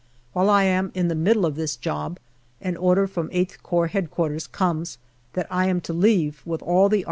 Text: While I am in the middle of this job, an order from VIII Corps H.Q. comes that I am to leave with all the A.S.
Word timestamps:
While 0.33 0.49
I 0.49 0.63
am 0.63 0.91
in 0.95 1.09
the 1.09 1.13
middle 1.13 1.45
of 1.45 1.53
this 1.55 1.75
job, 1.75 2.17
an 2.59 2.75
order 2.75 3.05
from 3.05 3.29
VIII 3.29 3.49
Corps 3.61 3.91
H.Q. 3.93 4.29
comes 4.51 4.97
that 5.33 5.45
I 5.51 5.67
am 5.67 5.79
to 5.81 5.93
leave 5.93 6.41
with 6.43 6.63
all 6.63 6.89
the 6.89 6.97
A.S. 6.97 6.99